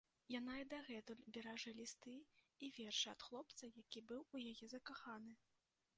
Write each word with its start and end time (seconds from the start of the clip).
Яна 0.39 0.53
і 0.59 0.63
дагэтуль 0.69 1.19
беражэ 1.35 1.73
лісты 1.81 2.15
і 2.67 2.71
вершы 2.79 3.07
ад 3.15 3.21
хлопца, 3.27 3.73
які 3.81 4.05
быў 4.13 4.21
у 4.37 4.45
яе 4.53 4.65
закаханы. 4.77 5.33